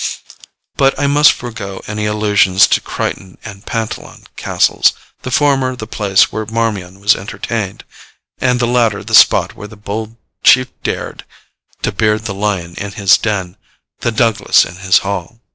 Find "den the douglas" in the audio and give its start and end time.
13.15-14.65